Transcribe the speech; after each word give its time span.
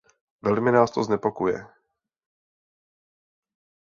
Velmi 0.41 0.71
nás 0.71 0.91
to 0.91 1.03
znepokojuje. 1.03 1.65